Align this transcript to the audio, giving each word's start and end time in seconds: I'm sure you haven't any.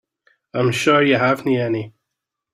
I'm 0.55 0.71
sure 0.71 1.03
you 1.03 1.17
haven't 1.17 1.47
any. 1.47 1.93